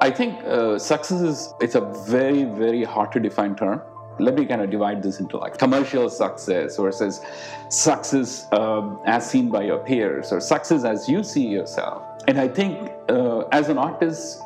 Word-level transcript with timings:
I 0.00 0.10
think 0.10 0.42
uh, 0.44 0.78
success 0.78 1.20
is 1.20 1.54
it's 1.60 1.74
a 1.74 1.80
very 2.06 2.44
very 2.44 2.84
hard 2.84 3.12
to 3.12 3.20
define 3.20 3.54
term. 3.56 3.80
Let 4.18 4.34
me 4.34 4.44
kind 4.46 4.60
of 4.60 4.70
divide 4.70 5.02
this 5.02 5.20
into 5.20 5.36
like 5.36 5.58
commercial 5.58 6.10
success 6.10 6.76
versus 6.76 7.20
success 7.68 8.48
um, 8.52 9.00
as 9.06 9.30
seen 9.30 9.48
by 9.48 9.62
your 9.62 9.78
peers 9.78 10.32
or 10.32 10.40
success 10.40 10.84
as 10.84 11.08
you 11.08 11.22
see 11.22 11.46
yourself. 11.46 12.02
And 12.26 12.40
I 12.40 12.48
think 12.48 12.90
uh, 13.08 13.40
as 13.52 13.68
an 13.68 13.78
artist, 13.78 14.42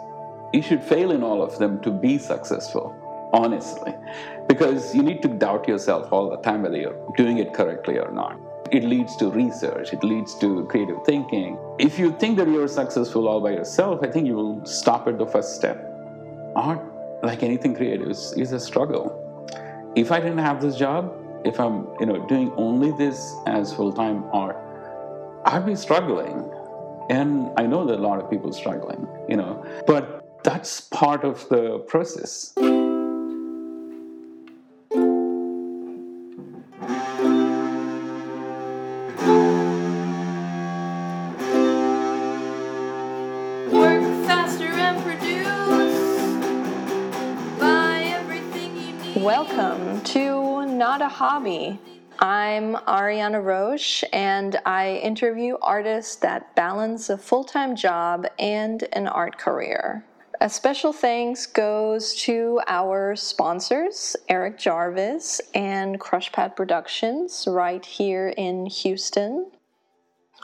you 0.52 0.60
should 0.60 0.82
fail 0.82 1.10
in 1.10 1.22
all 1.22 1.42
of 1.42 1.58
them 1.58 1.80
to 1.80 1.90
be 1.90 2.18
successful, 2.18 2.94
honestly, 3.32 3.94
because 4.46 4.94
you 4.94 5.02
need 5.02 5.22
to 5.22 5.28
doubt 5.28 5.66
yourself 5.66 6.12
all 6.12 6.28
the 6.28 6.36
time 6.38 6.62
whether 6.62 6.76
you're 6.76 7.00
doing 7.16 7.38
it 7.38 7.54
correctly 7.54 7.98
or 7.98 8.12
not. 8.12 8.38
It 8.72 8.84
leads 8.84 9.16
to 9.16 9.30
research, 9.30 9.92
it 9.92 10.02
leads 10.02 10.34
to 10.36 10.64
creative 10.64 11.04
thinking. 11.04 11.58
If 11.78 11.98
you 11.98 12.10
think 12.18 12.38
that 12.38 12.48
you're 12.48 12.68
successful 12.68 13.28
all 13.28 13.38
by 13.38 13.50
yourself, 13.50 14.00
I 14.02 14.06
think 14.06 14.26
you 14.26 14.34
will 14.34 14.64
stop 14.64 15.06
at 15.08 15.18
the 15.18 15.26
first 15.26 15.56
step. 15.56 15.76
Art, 16.56 16.80
like 17.22 17.42
anything 17.42 17.74
creative, 17.74 18.08
is, 18.08 18.32
is 18.38 18.52
a 18.52 18.58
struggle. 18.58 19.04
If 19.94 20.10
I 20.10 20.20
didn't 20.20 20.38
have 20.38 20.62
this 20.62 20.76
job, 20.76 21.12
if 21.44 21.60
I'm 21.60 21.86
you 22.00 22.06
know 22.06 22.26
doing 22.28 22.50
only 22.56 22.92
this 22.92 23.34
as 23.46 23.74
full-time 23.74 24.24
art, 24.32 24.56
I'd 25.44 25.66
be 25.66 25.76
struggling. 25.76 26.50
And 27.10 27.50
I 27.58 27.66
know 27.66 27.84
that 27.84 27.98
a 27.98 28.02
lot 28.02 28.22
of 28.22 28.30
people 28.30 28.54
struggling, 28.54 29.06
you 29.28 29.36
know, 29.36 29.62
but 29.86 30.24
that's 30.44 30.80
part 30.80 31.24
of 31.24 31.46
the 31.50 31.80
process. 31.80 32.54
Hobby. 51.22 51.78
I'm 52.18 52.74
Ariane 52.88 53.34
Roesch, 53.34 54.02
and 54.12 54.58
I 54.66 54.96
interview 55.04 55.56
artists 55.62 56.16
that 56.16 56.52
balance 56.56 57.10
a 57.10 57.16
full 57.16 57.44
time 57.44 57.76
job 57.76 58.26
and 58.40 58.82
an 58.92 59.06
art 59.06 59.38
career. 59.38 60.04
A 60.40 60.50
special 60.50 60.92
thanks 60.92 61.46
goes 61.46 62.16
to 62.22 62.60
our 62.66 63.14
sponsors, 63.14 64.16
Eric 64.28 64.58
Jarvis 64.58 65.40
and 65.54 66.00
Crushpad 66.00 66.56
Productions, 66.56 67.46
right 67.48 67.86
here 67.86 68.34
in 68.36 68.66
Houston. 68.66 69.48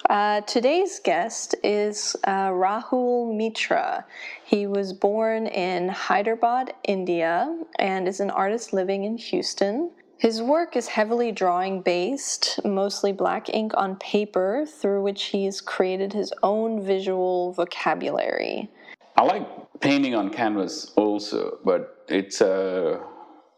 Uh, 0.09 0.43
today's 0.43 1.01
guest 1.01 1.57
is 1.65 2.15
uh, 2.23 2.51
Rahul 2.51 3.37
Mitra. 3.37 4.05
He 4.45 4.69
was 4.69 4.93
born 4.93 5.49
in 5.49 5.89
Hyderabad, 5.89 6.73
India, 6.85 7.65
and 7.81 8.07
is 8.07 8.21
an 8.21 8.31
artist 8.31 8.73
living 8.73 9.03
in 9.03 9.17
Houston. 9.17 9.91
His 10.19 10.43
work 10.43 10.75
is 10.75 10.89
heavily 10.89 11.31
drawing 11.31 11.81
based, 11.81 12.59
mostly 12.65 13.13
black 13.13 13.49
ink 13.49 13.73
on 13.77 13.95
paper, 13.97 14.67
through 14.67 15.03
which 15.03 15.27
he's 15.27 15.61
created 15.61 16.13
his 16.13 16.33
own 16.43 16.83
visual 16.83 17.53
vocabulary. 17.53 18.69
I 19.17 19.23
like 19.23 19.47
painting 19.81 20.17
on 20.17 20.31
canvas 20.31 20.93
also, 20.97 21.59
but 21.65 22.05
it's 22.09 22.41
a 22.41 23.01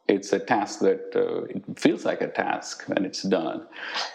it's 0.06 0.34
a 0.34 0.38
task 0.38 0.80
that 0.80 1.12
uh, 1.16 1.44
it 1.44 1.78
feels 1.78 2.04
like 2.04 2.20
a 2.20 2.28
task 2.28 2.84
when 2.88 3.06
it's 3.06 3.22
done. 3.22 3.66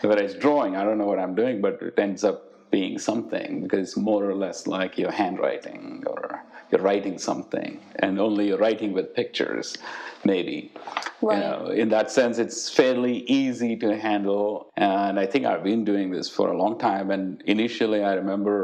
Whereas 0.01 0.35
drawing, 0.35 0.75
I 0.75 0.83
don't 0.83 0.99
know 0.99 1.07
what 1.07 1.19
I'm 1.19 1.33
doing, 1.33 1.61
but 1.61 1.81
it 1.81 1.97
ends 1.97 2.23
up 2.23 2.55
being 2.76 2.98
something 3.12 3.62
because 3.64 3.81
it's 3.88 3.98
more 4.12 4.23
or 4.30 4.36
less 4.45 4.59
like 4.68 4.98
your 5.04 5.14
handwriting 5.22 6.04
or 6.12 6.22
you're 6.70 6.81
writing 6.81 7.18
something, 7.18 7.72
and 8.04 8.20
only 8.20 8.48
you're 8.48 8.64
writing 8.68 8.91
with 8.91 9.08
pictures, 9.22 9.78
maybe. 10.31 10.58
Right. 11.22 11.38
You 11.38 11.44
know, 11.44 11.59
in 11.81 11.90
that 11.90 12.08
sense, 12.12 12.38
it's 12.38 12.69
fairly 12.69 13.18
easy 13.41 13.74
to 13.78 13.90
handle, 13.97 14.47
and 14.75 15.14
I 15.24 15.25
think 15.31 15.46
I've 15.46 15.64
been 15.64 15.85
doing 15.85 16.08
this 16.12 16.28
for 16.38 16.52
a 16.52 16.58
long 16.58 16.78
time. 16.78 17.12
And 17.12 17.41
initially, 17.56 18.03
I 18.03 18.14
remember 18.16 18.58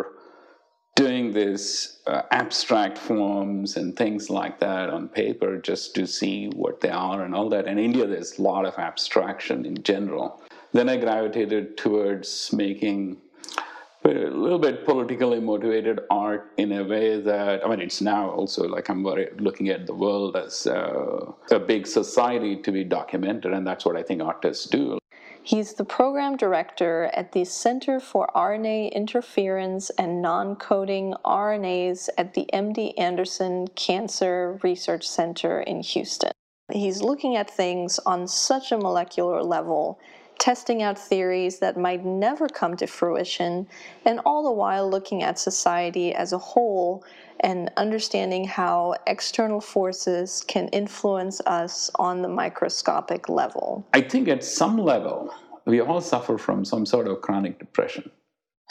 doing 0.95 1.31
these 1.31 2.01
uh, 2.07 2.23
abstract 2.31 2.97
forms 2.97 3.77
and 3.77 3.95
things 3.95 4.29
like 4.29 4.59
that 4.59 4.89
on 4.89 5.07
paper 5.07 5.51
just 5.71 5.95
to 5.95 6.05
see 6.05 6.37
what 6.63 6.81
they 6.81 6.89
are 6.89 7.23
and 7.23 7.33
all 7.33 7.49
that. 7.49 7.65
In 7.67 7.77
India, 7.79 8.05
there's 8.07 8.39
a 8.39 8.41
lot 8.41 8.65
of 8.65 8.73
abstraction 8.77 9.65
in 9.65 9.77
general. 9.83 10.41
Then 10.73 10.89
I 10.89 10.97
gravitated 10.97 11.77
towards 11.77 12.51
making 12.51 13.21
a 14.03 14.09
little 14.09 14.59
bit 14.59 14.85
politically 14.85 15.39
motivated 15.39 15.99
art 16.09 16.51
in 16.57 16.71
a 16.71 16.83
way 16.83 17.21
that 17.21 17.65
I 17.65 17.69
mean, 17.69 17.79
it's 17.79 18.01
now 18.01 18.29
also 18.31 18.67
like 18.67 18.89
I'm 18.89 19.03
looking 19.03 19.69
at 19.69 19.85
the 19.85 19.93
world 19.93 20.35
as 20.35 20.67
uh, 20.67 21.31
a 21.51 21.59
big 21.59 21.87
society 21.87 22.57
to 22.57 22.71
be 22.71 22.83
documented, 22.83 23.53
and 23.53 23.65
that's 23.65 23.85
what 23.85 23.95
I 23.95 24.03
think 24.03 24.21
artists 24.21 24.67
do. 24.67 24.97
He's 25.43 25.73
the 25.73 25.85
program 25.85 26.37
director 26.37 27.09
at 27.13 27.31
the 27.31 27.45
Center 27.45 27.99
for 27.99 28.29
RNA 28.35 28.93
Interference 28.93 29.89
and 29.91 30.21
Non 30.21 30.55
Coding 30.55 31.15
RNAs 31.25 32.09
at 32.17 32.35
the 32.35 32.47
MD 32.53 32.93
Anderson 32.97 33.67
Cancer 33.69 34.59
Research 34.61 35.07
Center 35.07 35.59
in 35.61 35.81
Houston. 35.81 36.31
He's 36.71 37.01
looking 37.01 37.35
at 37.35 37.49
things 37.49 37.99
on 38.05 38.27
such 38.27 38.71
a 38.71 38.77
molecular 38.77 39.43
level, 39.43 39.99
testing 40.41 40.81
out 40.81 40.97
theories 40.97 41.59
that 41.59 41.77
might 41.77 42.03
never 42.03 42.49
come 42.49 42.75
to 42.75 42.87
fruition, 42.87 43.67
and 44.05 44.19
all 44.25 44.43
the 44.43 44.51
while 44.51 44.89
looking 44.89 45.21
at 45.21 45.37
society 45.37 46.13
as 46.15 46.33
a 46.33 46.37
whole 46.37 47.05
and 47.41 47.71
understanding 47.77 48.43
how 48.45 48.95
external 49.05 49.61
forces 49.61 50.43
can 50.47 50.67
influence 50.69 51.41
us 51.45 51.91
on 51.95 52.23
the 52.23 52.27
microscopic 52.27 53.29
level. 53.29 53.87
I 53.93 54.01
think 54.01 54.27
at 54.27 54.43
some 54.43 54.77
level, 54.77 55.31
we 55.65 55.79
all 55.79 56.01
suffer 56.01 56.39
from 56.39 56.65
some 56.65 56.87
sort 56.87 57.07
of 57.07 57.21
chronic 57.21 57.59
depression. 57.59 58.09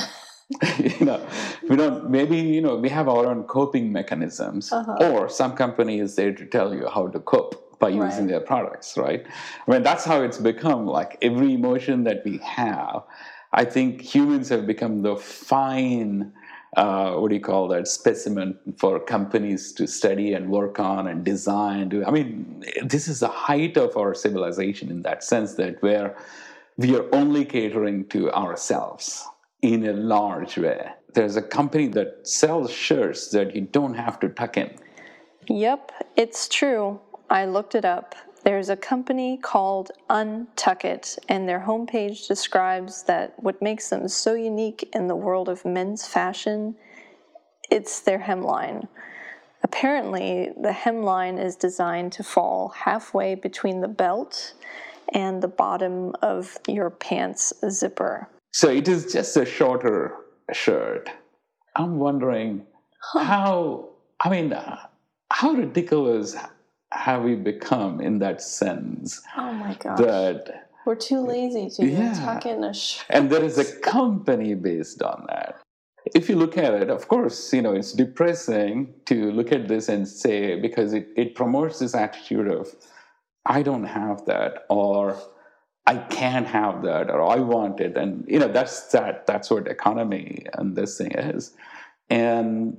you 0.79 1.07
know, 1.07 1.25
we 1.69 1.77
don't, 1.77 2.11
maybe, 2.11 2.37
you 2.37 2.61
know, 2.61 2.75
we 2.77 2.89
have 2.89 3.09
our 3.09 3.27
own 3.27 3.45
coping 3.45 3.93
mechanisms, 3.93 4.73
Uh-huh. 4.73 4.97
or 5.07 5.29
some 5.29 5.53
company 5.55 6.01
is 6.01 6.17
there 6.17 6.33
to 6.33 6.45
tell 6.47 6.75
you 6.75 6.89
how 6.89 7.07
to 7.07 7.21
cope 7.21 7.70
by 7.81 7.89
using 7.89 8.27
Right. 8.27 8.29
their 8.29 8.41
products, 8.41 8.97
right? 8.97 9.27
I 9.67 9.71
mean, 9.71 9.83
that's 9.83 10.05
how 10.05 10.23
it's 10.23 10.39
become. 10.39 10.87
Like 10.87 11.19
every 11.23 11.55
emotion 11.55 12.05
that 12.05 12.23
we 12.25 12.39
have, 12.39 13.03
I 13.53 13.65
think 13.65 14.01
humans 14.01 14.49
have 14.51 14.67
become 14.67 15.03
the 15.03 15.17
fine, 15.17 16.33
uh, 16.77 17.15
what 17.15 17.31
do 17.31 17.35
you 17.35 17.41
call 17.41 17.67
that, 17.69 17.89
specimen 17.89 18.57
for 18.79 19.01
companies 19.01 19.73
to 19.73 19.89
study 19.89 20.35
and 20.35 20.51
work 20.51 20.79
on 20.79 21.09
and 21.09 21.25
design. 21.25 22.05
I 22.07 22.11
mean, 22.13 22.63
this 22.85 23.09
is 23.09 23.21
the 23.21 23.29
height 23.29 23.77
of 23.77 23.97
our 23.97 24.15
civilization 24.15 24.89
in 24.91 25.03
that 25.03 25.25
sense 25.25 25.55
that 25.55 25.83
where 25.83 26.17
we 26.77 26.95
are 26.97 27.07
only 27.13 27.45
catering 27.45 28.07
to 28.09 28.31
ourselves 28.33 29.27
in 29.63 29.87
a 29.87 29.93
large 29.93 30.57
way. 30.59 30.91
There's 31.15 31.37
a 31.37 31.43
company 31.43 31.89
that 31.89 32.29
sells 32.29 32.71
shirts 32.71 33.31
that 33.31 33.55
you 33.57 33.63
don't 33.63 33.95
have 33.95 34.21
to 34.21 34.29
tuck 34.29 34.57
in. 34.57 34.71
Yep, 35.49 35.91
it's 36.17 36.49
true. 36.49 37.01
I 37.31 37.45
looked 37.45 37.77
it 37.77 37.85
up. 37.85 38.17
There's 38.43 38.71
a 38.71 38.77
company 38.77 39.37
called 39.37 39.93
UNTUCKit, 40.09 41.19
and 41.29 41.49
their 41.49 41.61
homepage 41.61 42.27
describes 42.27 43.05
that 43.05 43.35
what 43.41 43.63
makes 43.63 43.89
them 43.89 44.09
so 44.09 44.35
unique 44.35 44.89
in 44.95 45.07
the 45.07 45.15
world 45.15 45.49
of 45.49 45.65
men's 45.65 46.07
fashion, 46.07 46.75
it's 47.71 48.01
their 48.01 48.19
hemline. 48.19 48.89
Apparently, 49.63 50.51
the 50.61 50.71
hemline 50.71 51.43
is 51.43 51.55
designed 51.55 52.13
to 52.13 52.25
fall 52.25 52.71
halfway 52.71 53.37
between 53.37 53.81
the 53.81 53.89
belt 53.89 54.55
and 55.13 55.41
the 55.41 55.49
bottom 55.49 56.15
of 56.23 56.59
your 56.67 56.91
pants 56.91 57.53
zipper. 57.69 58.29
So 58.53 58.71
it 58.71 58.89
is 58.89 59.13
just 59.13 59.37
a 59.37 59.45
shorter 59.45 60.17
shirt. 60.53 61.11
I'm 61.77 61.99
wondering 61.99 62.67
how, 63.15 63.91
I 64.19 64.31
mean, 64.31 64.53
uh, 64.53 64.79
how 65.31 65.53
ridiculous 65.53 66.37
have 66.93 67.23
we 67.23 67.35
become 67.37 68.01
in 68.01 68.19
that 68.19 68.43
sense 68.43 69.21
Oh 69.37 69.53
my 69.53 69.75
gosh. 69.75 69.99
that 69.99 70.69
We're 70.85 70.95
too 70.97 71.21
lazy 71.21 71.69
to 71.71 71.83
even 71.83 72.03
Yeah. 72.07 72.15
tuck 72.25 72.47
in 72.47 72.65
a 72.65 72.75
shirt. 72.75 73.07
and 73.11 73.31
there 73.31 73.45
is 73.45 73.59
a 73.59 73.77
company 73.81 74.55
based 74.55 75.03
on 75.03 75.27
that 75.29 75.61
if 76.15 76.29
you 76.29 76.37
look 76.37 76.57
at 76.57 76.73
it 76.75 76.89
of 76.91 77.07
course 77.09 77.53
you 77.53 77.63
know 77.63 77.73
it's 77.73 77.93
depressing 77.93 78.93
to 79.07 79.31
look 79.33 79.53
at 79.53 79.69
this 79.69 79.89
and 79.89 80.09
say 80.09 80.59
because 80.59 80.93
it, 80.95 81.09
it 81.17 81.35
promotes 81.35 81.79
this 81.79 81.95
attitude 81.95 82.49
of 82.49 82.75
i 83.47 83.63
don't 83.63 83.85
have 83.85 84.25
that 84.25 84.65
or 84.71 85.17
i 85.87 85.97
can't 85.97 86.47
have 86.47 86.83
that 86.83 87.11
or 87.11 87.21
i 87.23 87.37
want 87.37 87.81
it 87.81 87.97
and 87.97 88.25
you 88.27 88.39
know 88.39 88.49
that's 88.49 88.87
that 88.89 89.27
that's 89.27 89.51
what 89.51 89.69
economy 89.69 90.47
and 90.55 90.75
this 90.75 90.97
thing 90.99 91.13
is 91.13 91.53
and 92.09 92.77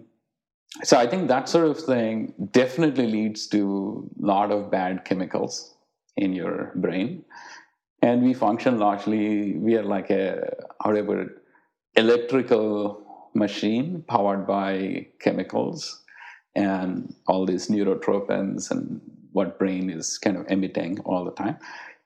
so 0.83 0.97
i 0.97 1.05
think 1.05 1.27
that 1.27 1.49
sort 1.49 1.67
of 1.67 1.79
thing 1.79 2.33
definitely 2.51 3.07
leads 3.07 3.47
to 3.47 4.09
a 4.21 4.25
lot 4.25 4.51
of 4.51 4.71
bad 4.71 5.03
chemicals 5.05 5.75
in 6.17 6.33
your 6.33 6.71
brain 6.75 7.23
and 8.01 8.23
we 8.23 8.33
function 8.33 8.79
largely 8.79 9.57
we 9.57 9.75
are 9.75 9.83
like 9.83 10.09
a 10.09 10.49
how 10.83 10.91
do 10.91 10.99
I 10.99 11.01
put 11.03 11.19
it 11.19 11.29
electrical 11.95 13.29
machine 13.33 14.03
powered 14.07 14.47
by 14.47 15.07
chemicals 15.19 16.03
and 16.55 17.13
all 17.27 17.45
these 17.45 17.67
neurotrophins 17.67 18.71
and 18.71 19.01
what 19.31 19.57
brain 19.57 19.89
is 19.89 20.17
kind 20.17 20.37
of 20.37 20.45
emitting 20.49 20.99
all 21.01 21.23
the 21.23 21.31
time. 21.31 21.57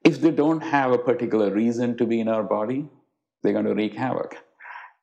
If 0.03 0.21
they 0.21 0.31
don't 0.31 0.61
have 0.61 0.91
a 0.91 0.99
particular 0.99 1.51
reason 1.51 1.97
to 1.97 2.05
be 2.05 2.19
in 2.19 2.27
our 2.27 2.43
body, 2.43 2.87
they're 3.41 3.53
going 3.53 3.65
to 3.65 3.73
wreak 3.73 3.95
havoc. 3.95 4.37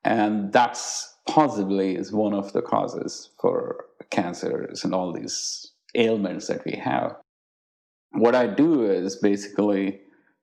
And 0.05 0.53
that's 0.53 1.12
possibly 1.27 1.97
is 1.97 2.13
one 2.13 2.35
of 2.35 2.53
the 2.53 2.63
causes 2.63 3.31
for 3.41 3.87
cancers 4.11 4.85
and 4.85 4.95
all 4.95 5.13
these 5.13 5.73
ailments 5.95 6.47
that 6.49 6.65
we 6.65 6.73
have. 6.73 7.17
What 8.13 8.35
I 8.35 8.47
do 8.47 8.85
is 8.91 9.17
basically 9.17 10.01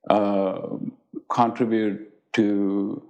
uh, 0.10 0.62
contribute 1.30 2.12
to 2.34 3.04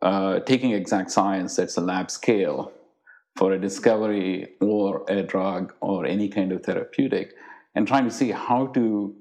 uh, 0.00 0.40
taking 0.40 0.72
exact 0.72 1.10
science 1.10 1.56
that's 1.56 1.76
a 1.76 1.80
lab 1.80 2.10
scale 2.10 2.72
for 3.36 3.52
a 3.52 3.60
discovery 3.60 4.48
or 4.60 5.04
a 5.08 5.22
drug 5.22 5.74
or 5.80 6.06
any 6.06 6.28
kind 6.28 6.52
of 6.52 6.64
therapeutic 6.64 7.34
and 7.74 7.86
trying 7.86 8.04
to 8.04 8.10
see 8.10 8.30
how 8.30 8.66
to 8.68 9.14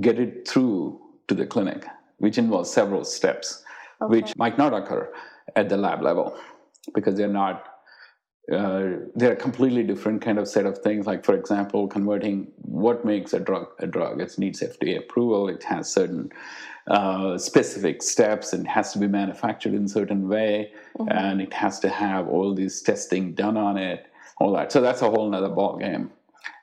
get 0.00 0.18
it 0.18 0.46
through 0.46 1.00
to 1.28 1.34
the 1.34 1.46
clinic, 1.46 1.86
which 2.18 2.38
involves 2.38 2.70
several 2.70 3.04
steps, 3.04 3.62
okay. 4.02 4.10
which 4.10 4.36
might 4.36 4.58
not 4.58 4.74
occur 4.74 5.10
at 5.54 5.68
the 5.68 5.76
lab 5.76 6.02
level 6.02 6.36
because 6.94 7.16
they're 7.16 7.28
not 7.28 7.76
uh, 8.52 8.90
they're 9.16 9.32
a 9.32 9.36
completely 9.36 9.82
different 9.82 10.22
kind 10.22 10.38
of 10.38 10.46
set 10.46 10.66
of 10.66 10.78
things. 10.78 11.04
Like, 11.04 11.24
for 11.24 11.34
example, 11.34 11.88
converting 11.88 12.52
what 12.58 13.04
makes 13.04 13.32
a 13.32 13.40
drug 13.40 13.66
a 13.80 13.86
drug. 13.86 14.20
It 14.20 14.38
needs 14.38 14.60
FDA 14.60 14.98
approval. 14.98 15.48
It 15.48 15.64
has 15.64 15.92
certain 15.92 16.30
uh, 16.86 17.38
specific 17.38 18.02
steps 18.02 18.52
and 18.52 18.66
has 18.68 18.92
to 18.92 19.00
be 19.00 19.08
manufactured 19.08 19.74
in 19.74 19.88
certain 19.88 20.28
way, 20.28 20.72
mm-hmm. 20.96 21.10
and 21.10 21.40
it 21.40 21.52
has 21.52 21.80
to 21.80 21.88
have 21.88 22.28
all 22.28 22.54
this 22.54 22.82
testing 22.82 23.34
done 23.34 23.56
on 23.56 23.76
it. 23.76 24.06
All 24.38 24.52
that. 24.52 24.70
So 24.70 24.80
that's 24.80 25.02
a 25.02 25.10
whole 25.10 25.34
other 25.34 25.48
ball 25.48 25.78
game. 25.78 26.12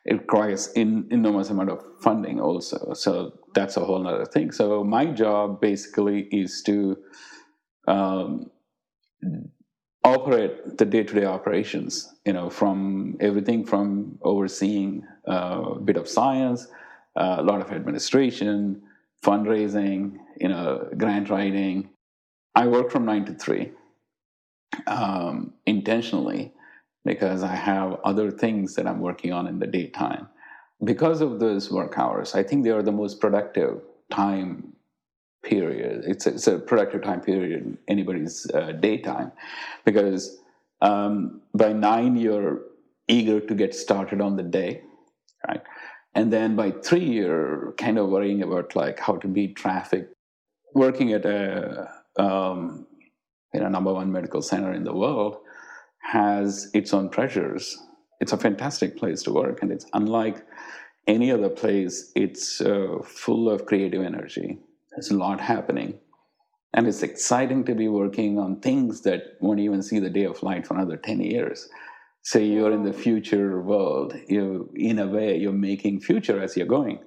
It 0.05 0.13
requires 0.13 0.71
in, 0.73 1.07
enormous 1.11 1.49
amount 1.49 1.69
of 1.69 1.83
funding 2.01 2.39
also. 2.39 2.93
So 2.93 3.39
that's 3.53 3.77
a 3.77 3.83
whole 3.83 4.05
other 4.07 4.25
thing. 4.25 4.51
So 4.51 4.83
my 4.83 5.05
job 5.05 5.59
basically 5.59 6.27
is 6.31 6.61
to 6.63 6.97
um, 7.87 8.51
operate 10.03 10.77
the 10.77 10.85
day-to-day 10.85 11.25
operations 11.25 12.13
you 12.25 12.33
know 12.33 12.49
from 12.49 13.15
everything 13.19 13.65
from 13.65 14.17
overseeing 14.21 15.05
uh, 15.27 15.61
a 15.75 15.79
bit 15.79 15.97
of 15.97 16.07
science 16.07 16.67
uh, 17.15 17.37
a 17.39 17.43
lot 17.43 17.61
of 17.61 17.71
administration 17.71 18.81
fundraising 19.23 20.17
you 20.39 20.49
know 20.49 20.89
grant 20.97 21.29
writing. 21.29 21.89
I 22.55 22.67
work 22.67 22.91
from 22.91 23.05
9 23.05 23.25
to 23.25 23.33
3 23.33 23.71
um, 24.87 25.53
intentionally 25.65 26.53
because 27.05 27.43
i 27.43 27.55
have 27.55 27.99
other 28.03 28.29
things 28.31 28.75
that 28.75 28.87
i'm 28.87 28.99
working 28.99 29.31
on 29.31 29.47
in 29.47 29.59
the 29.59 29.67
daytime. 29.67 30.27
Because 30.83 31.21
of 31.21 31.39
those 31.39 31.71
work 31.71 31.97
hours 31.97 32.35
i 32.35 32.43
think 32.43 32.63
they 32.63 32.71
are 32.71 32.83
the 32.83 32.91
most 32.91 33.19
productive 33.19 33.81
time 34.11 34.73
period. 35.43 36.05
It's 36.07 36.25
a, 36.25 36.29
it's 36.29 36.47
a 36.47 36.57
productive 36.57 37.03
time 37.03 37.21
period 37.21 37.51
in 37.61 37.77
anybody's 37.87 38.49
uh, 38.51 38.71
daytime 38.71 39.31
because 39.85 40.37
um, 40.81 41.41
by 41.53 41.73
nine, 41.73 42.15
you're 42.15 42.61
eager 43.07 43.39
to 43.39 43.53
get 43.53 43.75
started 43.75 44.21
on 44.21 44.35
the 44.37 44.43
day, 44.43 44.81
right? 45.47 45.61
And 46.15 46.31
then 46.31 46.55
by 46.55 46.71
three, 46.71 47.05
you're 47.05 47.73
kind 47.77 47.97
of 47.97 48.09
worrying 48.09 48.41
about 48.43 48.75
like 48.75 48.99
how 48.99 49.15
to 49.17 49.27
beat 49.27 49.55
traffic. 49.55 50.09
Working 50.73 51.13
at 51.13 51.25
a 51.25 51.89
um, 52.17 52.87
you 53.53 53.59
know, 53.59 53.69
number 53.69 53.93
one 53.93 54.11
medical 54.11 54.41
center 54.41 54.73
in 54.73 54.83
the 54.83 54.93
world 54.93 55.37
has 55.99 56.69
its 56.73 56.93
own 56.93 57.09
pressures. 57.09 57.77
It's 58.19 58.33
a 58.33 58.37
fantastic 58.37 58.97
place 58.97 59.23
to 59.23 59.31
work, 59.31 59.61
and 59.61 59.71
it's 59.71 59.85
unlike 59.93 60.45
any 61.07 61.31
other 61.31 61.49
place. 61.49 62.11
It's 62.15 62.61
uh, 62.61 62.99
full 63.03 63.49
of 63.49 63.65
creative 63.65 64.03
energy 64.03 64.59
there's 64.95 65.11
a 65.11 65.17
lot 65.17 65.39
happening. 65.39 65.99
And 66.73 66.87
it's 66.87 67.03
exciting 67.03 67.63
to 67.65 67.75
be 67.75 67.87
working 67.87 68.39
on 68.39 68.59
things 68.59 69.01
that 69.01 69.37
won't 69.39 69.59
even 69.59 69.83
see 69.83 69.99
the 69.99 70.09
day 70.09 70.25
of 70.25 70.41
light 70.41 70.65
for 70.65 70.73
another 70.73 70.97
10 70.97 71.21
years. 71.21 71.69
So 72.23 72.39
you're 72.39 72.71
in 72.71 72.83
the 72.83 72.93
future 72.93 73.61
world. 73.61 74.15
You, 74.27 74.71
in 74.75 74.97
a 74.97 75.07
way, 75.07 75.37
you're 75.37 75.51
making 75.51 75.99
future 75.99 76.41
as 76.41 76.57
you're 76.57 76.65
going. 76.65 76.99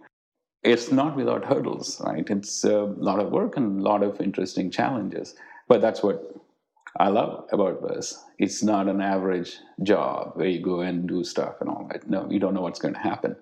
It's 0.63 0.93
not 0.93 1.17
without 1.17 1.45
hurdles, 1.45 2.01
right? 2.05 2.29
It's 2.29 2.65
a 2.65 2.83
lot 2.83 3.19
of 3.19 3.33
work 3.33 3.57
and 3.57 3.81
a 3.81 3.83
lot 3.83 4.03
of 4.03 4.21
interesting 4.21 4.71
challenges. 4.71 5.35
But 5.69 5.81
that's 5.81 6.03
what 6.03 6.35
I 6.99 7.09
love 7.09 7.47
about 7.51 7.87
this. 7.89 8.25
It's 8.39 8.63
not 8.63 8.89
an 8.89 9.01
average 9.01 9.59
job 9.83 10.33
where 10.35 10.49
you 10.49 10.61
go 10.61 10.81
and 10.81 11.09
do 11.09 11.25
stuff 11.25 11.57
and 11.61 11.69
all 11.69 11.89
that. 11.91 12.09
No, 12.09 12.29
you 12.31 12.39
don't 12.39 12.55
know 12.55 12.63
what's 12.63 12.81
going 12.81 12.95
to 12.95 13.01
happen. 13.01 13.37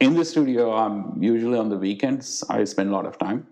In 0.00 0.14
the 0.14 0.24
studio, 0.24 0.74
I'm 0.74 1.22
usually 1.22 1.58
on 1.58 1.68
the 1.68 1.78
weekends. 1.78 2.44
I 2.48 2.64
spend 2.64 2.90
a 2.90 2.92
lot 2.92 3.06
of 3.06 3.18
time 3.18 3.46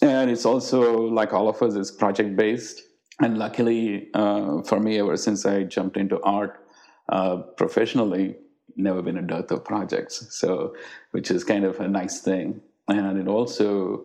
and 0.00 0.30
it's 0.30 0.44
also 0.44 1.02
like 1.02 1.32
all 1.32 1.48
of 1.48 1.60
us 1.62 1.74
is 1.74 1.90
project 1.90 2.36
based 2.36 2.82
and 3.20 3.38
luckily 3.38 4.08
uh, 4.14 4.62
for 4.62 4.80
me 4.80 4.98
ever 4.98 5.16
since 5.16 5.44
i 5.44 5.62
jumped 5.62 5.96
into 5.96 6.20
art 6.22 6.64
uh, 7.08 7.36
professionally 7.56 8.36
never 8.78 9.02
been 9.02 9.18
a 9.18 9.22
dearth 9.22 9.50
of 9.50 9.64
projects. 9.64 10.26
So 10.30 10.74
which 11.10 11.30
is 11.30 11.44
kind 11.44 11.64
of 11.64 11.80
a 11.80 11.88
nice 11.88 12.20
thing. 12.20 12.60
And 12.86 13.18
it 13.18 13.28
also 13.28 14.04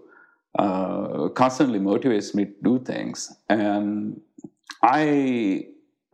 uh, 0.58 1.30
constantly 1.30 1.80
motivates 1.80 2.36
me 2.36 2.46
to 2.46 2.54
do 2.64 2.80
things. 2.80 3.34
And 3.50 4.20
i 4.82 5.66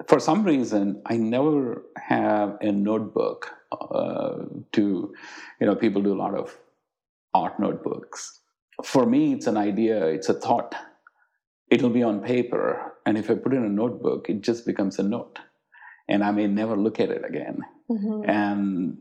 for 0.07 0.19
some 0.19 0.43
reason 0.43 1.01
i 1.07 1.17
never 1.17 1.83
have 1.97 2.55
a 2.61 2.71
notebook 2.71 3.51
uh, 3.71 4.35
to 4.71 5.13
you 5.59 5.67
know 5.67 5.75
people 5.75 6.01
do 6.03 6.13
a 6.13 6.21
lot 6.23 6.35
of 6.35 6.55
art 7.33 7.59
notebooks 7.59 8.38
for 8.83 9.05
me, 9.05 9.33
it's 9.33 9.47
an 9.47 9.57
idea, 9.57 10.05
it's 10.07 10.29
a 10.29 10.33
thought. 10.33 10.75
It'll 11.69 11.89
be 11.89 12.03
on 12.03 12.21
paper. 12.21 12.93
And 13.05 13.17
if 13.17 13.29
I 13.29 13.35
put 13.35 13.53
it 13.53 13.57
in 13.57 13.65
a 13.65 13.69
notebook, 13.69 14.29
it 14.29 14.41
just 14.41 14.65
becomes 14.65 14.99
a 14.99 15.03
note. 15.03 15.39
And 16.07 16.23
I 16.23 16.31
may 16.31 16.47
never 16.47 16.75
look 16.75 16.99
at 16.99 17.09
it 17.09 17.23
again. 17.23 17.61
Mm-hmm. 17.89 18.29
And 18.29 18.97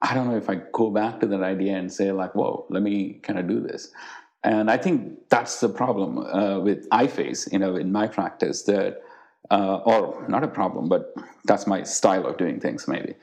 I 0.00 0.14
don't 0.14 0.28
know 0.28 0.36
if 0.36 0.48
I 0.48 0.60
go 0.72 0.90
back 0.90 1.20
to 1.20 1.26
that 1.26 1.42
idea 1.42 1.76
and 1.76 1.92
say, 1.92 2.12
like, 2.12 2.34
whoa, 2.34 2.66
let 2.70 2.82
me 2.82 3.20
kind 3.22 3.38
of 3.38 3.48
do 3.48 3.60
this. 3.60 3.90
And 4.44 4.70
I 4.70 4.76
think 4.76 5.28
that's 5.28 5.60
the 5.60 5.68
problem 5.68 6.18
uh, 6.18 6.58
with 6.60 6.86
I 6.90 7.06
face, 7.06 7.48
you 7.52 7.58
know, 7.58 7.76
in 7.76 7.92
my 7.92 8.08
practice 8.08 8.62
that, 8.64 9.02
uh, 9.50 9.76
or 9.78 10.24
not 10.28 10.42
a 10.42 10.48
problem, 10.48 10.88
but 10.88 11.14
that's 11.44 11.66
my 11.66 11.82
style 11.84 12.26
of 12.26 12.38
doing 12.38 12.58
things, 12.58 12.88
maybe. 12.88 13.14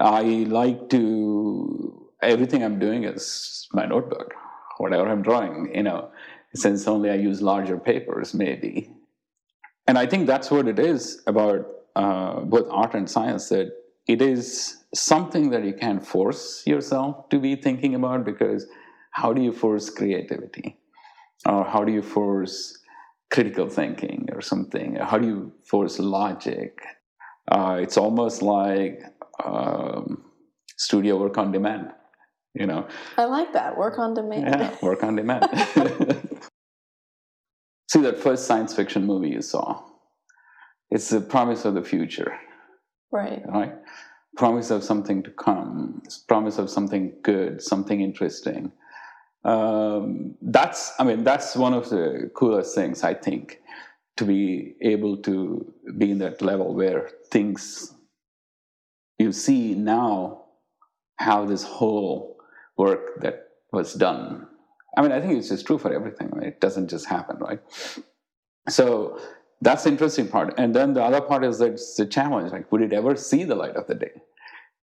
I 0.00 0.22
like 0.48 0.88
to, 0.90 2.10
everything 2.22 2.64
I'm 2.64 2.80
doing 2.80 3.04
is 3.04 3.68
my 3.72 3.86
notebook 3.86 4.34
whatever 4.78 5.08
I'm 5.08 5.22
drawing, 5.22 5.74
you 5.74 5.82
know, 5.82 6.10
since 6.54 6.86
only 6.86 7.10
I 7.10 7.14
use 7.14 7.42
larger 7.42 7.78
papers, 7.78 8.34
maybe. 8.34 8.90
And 9.86 9.98
I 9.98 10.06
think 10.06 10.26
that's 10.26 10.50
what 10.50 10.68
it 10.68 10.78
is 10.78 11.22
about 11.26 11.66
uh, 11.96 12.40
both 12.40 12.66
art 12.70 12.94
and 12.94 13.08
science 13.08 13.48
that 13.50 13.72
it 14.06 14.22
is 14.22 14.84
something 14.94 15.50
that 15.50 15.64
you 15.64 15.74
can't 15.74 16.04
force 16.04 16.66
yourself 16.66 17.28
to 17.30 17.38
be 17.38 17.56
thinking 17.56 17.94
about 17.94 18.24
because 18.24 18.66
how 19.10 19.32
do 19.32 19.42
you 19.42 19.52
force 19.52 19.90
creativity? 19.90 20.78
Or 21.46 21.64
how 21.64 21.84
do 21.84 21.92
you 21.92 22.02
force 22.02 22.78
critical 23.30 23.68
thinking 23.68 24.28
or 24.32 24.40
something? 24.40 24.96
How 24.96 25.18
do 25.18 25.26
you 25.26 25.52
force 25.64 25.98
logic? 25.98 26.78
Uh, 27.50 27.78
it's 27.80 27.98
almost 27.98 28.42
like 28.42 29.02
um, 29.44 30.24
studio 30.76 31.18
work 31.18 31.36
on 31.36 31.52
demand 31.52 31.92
you 32.54 32.66
know? 32.66 32.86
I 33.16 33.24
like 33.24 33.52
that. 33.52 33.76
Work 33.76 33.98
on 33.98 34.14
demand. 34.14 34.46
Yeah 34.46 34.76
work 34.82 35.02
on 35.02 35.16
demand. 35.16 35.44
See 37.90 38.00
that 38.00 38.18
first 38.18 38.46
science 38.46 38.74
fiction 38.74 39.04
movie 39.06 39.30
you 39.30 39.42
saw 39.42 39.82
it's 40.90 41.10
the 41.10 41.20
promise 41.20 41.64
of 41.64 41.74
the 41.74 41.82
future. 41.82 42.38
Right. 43.10 43.42
Right? 43.46 43.74
Promise 44.36 44.70
of 44.70 44.84
something 44.84 45.22
to 45.24 45.30
come 45.30 46.02
promise 46.28 46.58
of 46.58 46.70
something 46.70 47.14
good 47.22 47.62
something 47.62 48.00
interesting. 48.00 48.72
Um, 49.44 50.36
that's 50.40 50.92
i 50.98 51.04
mean 51.04 51.22
that's 51.22 51.54
one 51.54 51.74
of 51.74 51.90
the 51.90 52.30
coolest 52.34 52.74
things 52.74 53.04
i 53.04 53.12
think 53.12 53.60
to 54.16 54.24
be 54.24 54.74
able 54.80 55.18
to 55.18 55.70
be 55.98 56.10
in 56.12 56.18
that 56.20 56.40
level 56.40 56.74
where 56.74 57.10
things 57.30 57.92
you 59.18 59.32
see 59.32 59.74
now 59.74 60.44
how 61.16 61.44
this 61.44 61.62
whole 61.62 62.33
work 62.76 63.20
that 63.20 63.48
was 63.72 63.94
done. 63.94 64.46
I 64.96 65.02
mean, 65.02 65.12
I 65.12 65.20
think 65.20 65.38
it's 65.38 65.48
just 65.48 65.66
true 65.66 65.78
for 65.78 65.92
everything. 65.92 66.30
I 66.32 66.36
mean, 66.36 66.48
it 66.48 66.60
doesn't 66.60 66.88
just 66.88 67.06
happen, 67.06 67.36
right? 67.38 67.60
So 68.68 69.18
that's 69.60 69.84
the 69.84 69.90
interesting 69.90 70.28
part. 70.28 70.54
And 70.58 70.74
then 70.74 70.94
the 70.94 71.02
other 71.02 71.20
part 71.20 71.44
is 71.44 71.58
that 71.58 71.72
it's 71.72 71.96
the 71.96 72.06
challenge. 72.06 72.52
Like, 72.52 72.70
would 72.70 72.82
it 72.82 72.92
ever 72.92 73.16
see 73.16 73.44
the 73.44 73.54
light 73.54 73.76
of 73.76 73.86
the 73.86 73.94
day? 73.94 74.12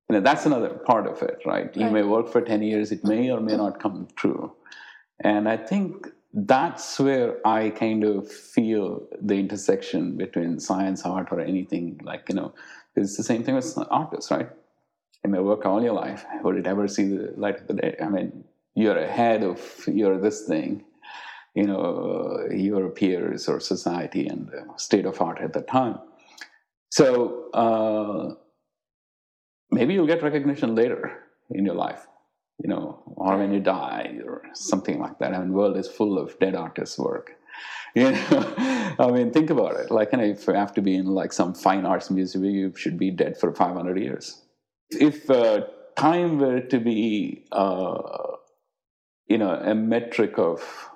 You 0.09 0.17
know, 0.17 0.21
that's 0.21 0.45
another 0.45 0.69
part 0.69 1.07
of 1.07 1.21
it, 1.21 1.39
right? 1.45 1.65
right? 1.65 1.77
You 1.77 1.89
may 1.89 2.03
work 2.03 2.29
for 2.29 2.41
10 2.41 2.61
years, 2.63 2.91
it 2.91 3.03
may 3.05 3.31
or 3.31 3.39
may 3.39 3.55
not 3.55 3.79
come 3.79 4.07
true. 4.15 4.53
And 5.23 5.47
I 5.47 5.55
think 5.55 6.07
that's 6.33 6.99
where 6.99 7.35
I 7.45 7.69
kind 7.69 8.03
of 8.03 8.29
feel 8.29 9.07
the 9.21 9.35
intersection 9.35 10.17
between 10.17 10.59
science, 10.59 11.05
art, 11.05 11.29
or 11.31 11.39
anything 11.39 11.99
like, 12.03 12.25
you 12.29 12.35
know, 12.35 12.53
it's 12.95 13.15
the 13.15 13.23
same 13.23 13.43
thing 13.43 13.55
with 13.55 13.77
artists, 13.89 14.31
right? 14.31 14.49
You 15.23 15.29
may 15.29 15.39
work 15.39 15.65
all 15.65 15.83
your 15.83 15.93
life. 15.93 16.25
Would 16.43 16.57
it 16.57 16.67
ever 16.67 16.87
see 16.87 17.05
the 17.05 17.33
light 17.37 17.59
of 17.61 17.67
the 17.67 17.73
day? 17.73 17.95
I 18.01 18.09
mean, 18.09 18.43
you're 18.75 18.97
ahead 18.97 19.43
of 19.43 19.59
your 19.87 20.17
this 20.19 20.45
thing, 20.47 20.83
you 21.53 21.63
know, 21.63 22.47
your 22.51 22.89
peers 22.89 23.47
or 23.47 23.59
society 23.59 24.27
and 24.27 24.49
state 24.77 25.05
of 25.05 25.21
art 25.21 25.39
at 25.41 25.53
the 25.53 25.61
time. 25.61 25.99
So 26.89 27.49
uh, 27.53 28.35
maybe 29.69 29.93
you'll 29.93 30.07
get 30.07 30.23
recognition 30.23 30.75
later 30.75 31.23
in 31.51 31.65
your 31.65 31.75
life, 31.75 32.07
you 32.59 32.69
know, 32.69 33.03
or 33.15 33.37
when 33.37 33.53
you 33.53 33.59
die 33.59 34.19
or 34.25 34.41
something 34.53 34.99
like 34.99 35.19
that. 35.19 35.33
I 35.33 35.39
mean, 35.39 35.49
the 35.49 35.53
world 35.53 35.77
is 35.77 35.87
full 35.87 36.17
of 36.17 36.37
dead 36.39 36.55
artists' 36.55 36.97
work. 36.97 37.35
You 37.93 38.11
know, 38.11 38.95
I 38.99 39.11
mean, 39.11 39.31
think 39.31 39.49
about 39.49 39.75
it. 39.75 39.91
Like, 39.91 40.13
you 40.13 40.19
know, 40.19 40.23
if 40.23 40.47
you 40.47 40.53
have 40.53 40.73
to 40.75 40.81
be 40.81 40.95
in 40.95 41.07
like 41.07 41.33
some 41.33 41.53
fine 41.53 41.85
arts 41.85 42.09
museum, 42.09 42.45
you 42.45 42.73
should 42.73 42.97
be 42.97 43.11
dead 43.11 43.37
for 43.37 43.53
500 43.53 43.99
years. 43.99 44.41
If 44.91 45.29
uh, 45.29 45.61
time 45.95 46.39
were 46.39 46.61
to 46.61 46.79
be, 46.79 47.45
uh, 47.51 48.35
you 49.27 49.37
know, 49.37 49.51
a 49.53 49.73
metric 49.73 50.37
of 50.37 50.89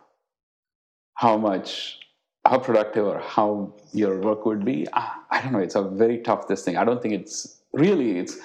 how 1.16 1.38
much, 1.38 2.00
how 2.46 2.60
productive 2.60 3.06
or 3.06 3.20
how 3.20 3.74
your 3.94 4.20
work 4.20 4.46
would 4.46 4.66
be, 4.66 4.88
ah, 4.94 5.24
I 5.32 5.42
don't 5.42 5.54
know. 5.54 5.60
It's 5.60 5.76
a 5.76 5.84
very 5.84 6.20
tough 6.20 6.48
this 6.48 6.64
thing. 6.64 6.78
I 6.78 6.84
don't 6.84 7.02
think 7.02 7.14
it's 7.14 7.62
really 7.74 8.18
it's 8.20 8.38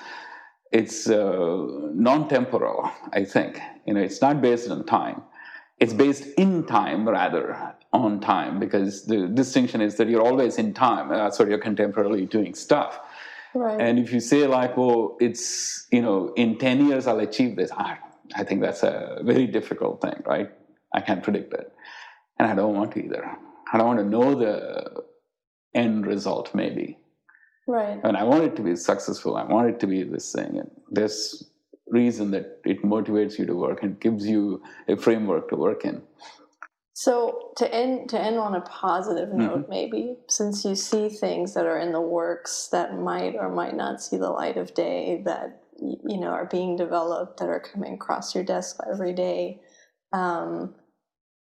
it's 0.73 1.09
uh, 1.09 1.66
non-temporal. 1.95 2.90
I 3.12 3.25
think 3.25 3.61
you 3.87 3.95
know 3.95 4.00
it's 4.00 4.21
not 4.21 4.40
based 4.40 4.71
on 4.71 4.85
time. 4.87 5.23
It's 5.78 5.95
based 5.95 6.26
in 6.37 6.66
time 6.66 7.09
rather 7.09 7.75
on 7.92 8.21
time 8.21 8.61
because 8.61 9.07
the 9.07 9.26
distinction 9.26 9.80
is 9.80 9.97
that 9.97 10.09
you're 10.09 10.23
always 10.23 10.59
in 10.59 10.75
time. 10.75 11.09
That's 11.09 11.38
what 11.38 11.49
you're 11.49 11.59
contemporarily 11.59 12.28
doing 12.28 12.54
stuff. 12.54 13.00
Right. 13.54 13.80
And 13.80 13.99
if 13.99 14.12
you 14.12 14.21
say 14.21 14.47
like, 14.47 14.76
well, 14.76 15.16
it's 15.21 15.87
you 15.90 16.02
know, 16.02 16.33
in 16.37 16.59
ten 16.59 16.87
years 16.87 17.07
I'll 17.07 17.21
achieve 17.21 17.57
this, 17.57 17.71
I, 17.73 17.99
I 18.35 18.45
think 18.45 18.61
that's 18.61 18.83
a 18.83 19.21
very 19.23 19.47
difficult 19.47 20.00
thing, 20.00 20.23
right? 20.25 20.50
I 20.95 21.00
can't 21.00 21.23
predict 21.23 21.52
it, 21.54 21.73
and 22.38 22.49
I 22.50 22.54
don't 22.54 22.75
want 22.75 22.92
to 22.92 23.04
either. 23.04 23.25
I 23.73 23.78
don't 23.78 23.87
want 23.87 23.99
to 24.00 24.04
know 24.04 24.35
the 24.35 25.02
end 25.75 26.07
result, 26.07 26.54
maybe. 26.54 26.99
right. 27.66 28.00
And 28.02 28.16
I 28.16 28.25
want 28.25 28.45
it 28.45 28.57
to 28.57 28.62
be 28.62 28.75
successful. 28.76 29.37
I 29.37 29.45
want 29.45 29.69
it 29.71 29.80
to 29.80 29.87
be 29.87 30.02
this 30.02 30.33
thing. 30.33 30.59
And 30.59 30.71
there's 30.90 31.45
reason 31.88 32.30
that 32.33 32.61
it 32.64 32.83
motivates 32.83 33.38
you 33.38 33.47
to 33.47 33.54
work 33.54 33.83
and 33.83 34.00
gives 34.00 34.26
you 34.26 34.62
a 34.88 34.97
framework 34.97 35.49
to 35.50 35.57
work 35.57 35.85
in. 35.85 36.02
So 37.00 37.52
to 37.57 37.75
end 37.75 38.11
to 38.11 38.21
end 38.21 38.37
on 38.37 38.54
a 38.57 38.61
positive 38.61 39.33
note, 39.33 39.71
maybe 39.71 40.19
since 40.28 40.66
you 40.66 40.75
see 40.75 41.09
things 41.09 41.54
that 41.54 41.64
are 41.64 41.78
in 41.78 41.92
the 41.92 42.00
works 42.02 42.69
that 42.73 42.99
might 42.99 43.37
or 43.37 43.49
might 43.49 43.75
not 43.75 44.02
see 44.02 44.19
the 44.19 44.28
light 44.28 44.59
of 44.59 44.75
day, 44.75 45.23
that 45.25 45.62
you 45.78 46.21
know 46.21 46.28
are 46.28 46.45
being 46.45 46.76
developed, 46.76 47.40
that 47.40 47.49
are 47.49 47.59
coming 47.73 47.95
across 47.95 48.35
your 48.35 48.45
desk 48.45 48.76
every 48.92 49.14
day, 49.14 49.62
um, 50.12 50.75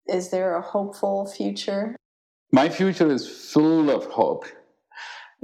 is 0.09 0.31
there 0.31 0.57
a 0.57 0.63
hopeful 0.63 1.27
future? 1.27 1.95
My 2.51 2.69
future 2.69 3.09
is 3.09 3.29
full 3.29 3.89
of 3.89 4.07
hope. 4.07 4.47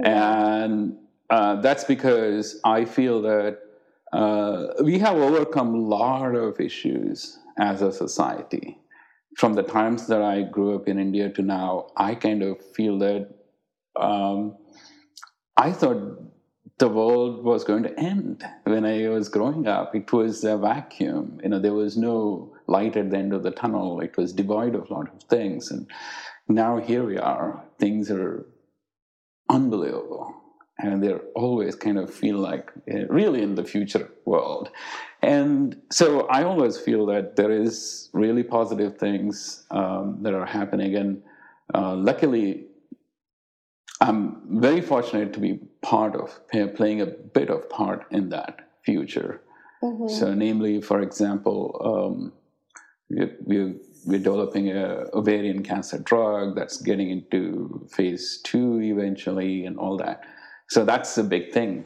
And 0.03 0.97
uh, 1.29 1.61
that's 1.61 1.85
because 1.85 2.59
I 2.65 2.83
feel 2.83 3.21
that 3.21 3.57
uh, 4.11 4.83
we 4.83 4.99
have 4.99 5.15
overcome 5.15 5.73
a 5.73 5.77
lot 5.77 6.35
of 6.35 6.59
issues 6.59 7.39
as 7.57 7.81
a 7.81 7.93
society. 7.93 8.82
From 9.37 9.53
the 9.53 9.63
times 9.63 10.07
that 10.07 10.21
I 10.21 10.43
grew 10.43 10.75
up 10.75 10.87
in 10.87 10.99
India 10.99 11.29
to 11.29 11.41
now, 11.41 11.87
I 11.97 12.15
kind 12.15 12.43
of 12.43 12.57
feel 12.75 12.99
that 12.99 13.29
um, 13.99 14.57
I 15.57 15.71
thought 15.71 16.19
the 16.79 16.87
world 16.87 17.43
was 17.43 17.63
going 17.63 17.83
to 17.83 17.99
end 17.99 18.43
when 18.63 18.85
I 18.85 19.07
was 19.09 19.29
growing 19.29 19.67
up. 19.67 19.95
It 19.95 20.11
was 20.11 20.43
a 20.43 20.57
vacuum. 20.57 21.39
You 21.43 21.49
know, 21.49 21.59
there 21.59 21.73
was 21.73 21.97
no 21.97 22.53
light 22.67 22.97
at 22.97 23.11
the 23.11 23.17
end 23.17 23.33
of 23.33 23.43
the 23.43 23.51
tunnel. 23.51 23.99
It 24.01 24.17
was 24.17 24.33
devoid 24.33 24.75
of 24.75 24.89
a 24.89 24.93
lot 24.93 25.13
of 25.13 25.23
things. 25.23 25.69
And 25.71 25.89
now 26.47 26.77
here 26.77 27.05
we 27.05 27.17
are. 27.17 27.63
Things 27.79 28.09
are 28.09 28.45
unbelievable. 29.49 30.33
And 30.79 31.03
they're 31.03 31.21
always 31.35 31.75
kind 31.75 31.99
of 31.99 32.13
feel 32.13 32.37
like 32.37 32.71
uh, 32.91 33.05
really 33.07 33.43
in 33.43 33.55
the 33.55 33.63
future 33.63 34.09
world. 34.25 34.69
And 35.23 35.81
so 35.89 36.27
I 36.27 36.43
always 36.43 36.77
feel 36.77 37.05
that 37.05 37.37
there 37.37 37.49
is 37.51 38.09
really 38.11 38.43
positive 38.43 38.97
things 38.97 39.65
um, 39.71 40.17
that 40.21 40.33
are 40.33 40.45
happening. 40.45 40.95
And 40.95 41.23
uh, 41.73 41.95
luckily, 41.95 42.65
I'm 44.01 44.41
very 44.59 44.81
fortunate 44.81 45.31
to 45.33 45.39
be 45.39 45.61
part 45.81 46.13
of, 46.15 46.37
playing 46.75 46.99
a 46.99 47.05
bit 47.05 47.49
of 47.49 47.69
part 47.69 48.05
in 48.11 48.29
that 48.29 48.69
future. 48.83 49.41
Mhm. 49.81 50.09
So, 50.09 50.33
namely, 50.33 50.81
for 50.81 50.99
example, 51.01 51.59
um, 51.83 52.33
we, 53.09 53.31
we, 53.45 53.75
we're 54.05 54.19
developing 54.19 54.71
a 54.71 55.05
ovarian 55.13 55.63
cancer 55.63 55.99
drug 55.99 56.55
that's 56.55 56.81
getting 56.81 57.09
into 57.09 57.87
phase 57.89 58.41
two 58.43 58.81
eventually, 58.81 59.65
and 59.65 59.77
all 59.77 59.95
that. 59.97 60.23
So 60.67 60.83
that's 60.83 61.17
a 61.17 61.23
big 61.23 61.53
thing. 61.53 61.85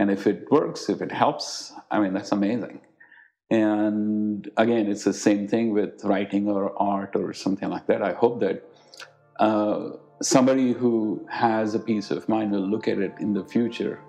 And 0.00 0.10
if 0.10 0.26
it 0.26 0.50
works, 0.50 0.88
if 0.88 1.02
it 1.02 1.12
helps, 1.12 1.74
I 1.90 2.00
mean, 2.00 2.14
that's 2.14 2.32
amazing. 2.32 2.80
And 3.50 4.50
again, 4.56 4.90
it's 4.90 5.04
the 5.04 5.12
same 5.12 5.46
thing 5.46 5.74
with 5.74 6.02
writing 6.04 6.48
or 6.48 6.72
art 6.80 7.12
or 7.14 7.34
something 7.34 7.68
like 7.68 7.86
that. 7.88 8.00
I 8.00 8.14
hope 8.14 8.40
that 8.40 8.56
uh, 9.38 9.90
somebody 10.22 10.72
who 10.72 11.26
has 11.28 11.74
a 11.74 11.78
peace 11.78 12.10
of 12.10 12.26
mind 12.30 12.52
will 12.52 12.66
look 12.66 12.88
at 12.88 12.98
it 12.98 13.12
in 13.20 13.34
the 13.34 13.44
future 13.44 14.00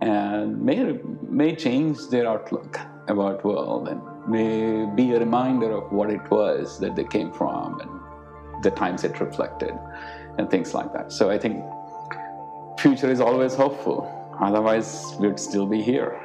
and 0.00 0.60
may, 0.60 0.98
may 1.22 1.54
change 1.54 2.08
their 2.08 2.26
outlook 2.26 2.80
about 3.06 3.44
world 3.44 3.86
and 3.86 4.00
may 4.26 4.86
be 4.96 5.12
a 5.12 5.20
reminder 5.20 5.70
of 5.70 5.92
what 5.92 6.10
it 6.10 6.28
was 6.32 6.80
that 6.80 6.96
they 6.96 7.04
came 7.04 7.32
from 7.32 7.78
and 7.78 8.64
the 8.64 8.72
times 8.72 9.04
it 9.04 9.20
reflected 9.20 9.74
and 10.36 10.50
things 10.50 10.74
like 10.74 10.92
that. 10.94 11.12
So 11.12 11.30
I 11.30 11.38
think 11.38 11.64
future 12.80 13.08
is 13.08 13.20
always 13.20 13.54
hopeful. 13.54 14.15
Otherwise, 14.40 15.14
we'd 15.18 15.38
still 15.38 15.66
be 15.66 15.80
here. 15.82 16.20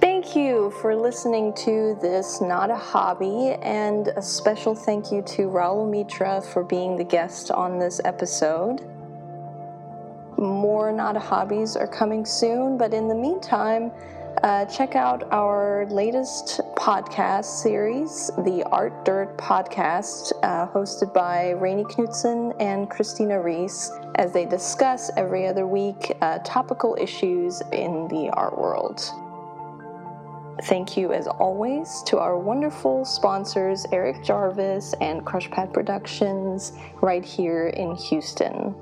Thank 0.00 0.36
you 0.36 0.70
for 0.82 0.94
listening 0.94 1.54
to 1.64 1.96
this 2.02 2.42
Not 2.42 2.70
a 2.70 2.76
Hobby, 2.76 3.56
and 3.62 4.08
a 4.08 4.20
special 4.20 4.74
thank 4.74 5.10
you 5.10 5.22
to 5.22 5.48
Rahul 5.48 5.88
Mitra 5.90 6.42
for 6.42 6.62
being 6.62 6.96
the 6.96 7.04
guest 7.04 7.50
on 7.50 7.78
this 7.78 8.00
episode. 8.04 8.82
More 10.36 10.92
Not 10.92 11.16
a 11.16 11.20
Hobbies 11.20 11.76
are 11.76 11.88
coming 11.88 12.26
soon, 12.26 12.76
but 12.76 12.92
in 12.92 13.08
the 13.08 13.14
meantime, 13.14 13.90
uh, 14.42 14.64
check 14.66 14.94
out 14.94 15.24
our 15.32 15.86
latest 15.90 16.60
podcast 16.74 17.62
series, 17.62 18.30
the 18.38 18.64
Art 18.70 19.04
Dirt 19.04 19.36
Podcast, 19.36 20.32
uh, 20.42 20.68
hosted 20.68 21.12
by 21.12 21.50
Rainey 21.50 21.84
Knudson 21.84 22.54
and 22.60 22.88
Christina 22.88 23.40
Rees, 23.40 23.90
as 24.16 24.32
they 24.32 24.44
discuss 24.44 25.10
every 25.16 25.46
other 25.46 25.66
week 25.66 26.12
uh, 26.20 26.38
topical 26.44 26.96
issues 27.00 27.62
in 27.72 28.08
the 28.08 28.30
art 28.32 28.56
world. 28.56 29.00
Thank 30.64 30.96
you, 30.96 31.12
as 31.12 31.26
always, 31.26 32.02
to 32.06 32.18
our 32.18 32.36
wonderful 32.36 33.04
sponsors, 33.04 33.86
Eric 33.92 34.24
Jarvis 34.24 34.94
and 35.00 35.24
Crushpad 35.24 35.72
Productions, 35.72 36.72
right 37.00 37.24
here 37.24 37.68
in 37.68 37.94
Houston. 37.94 38.74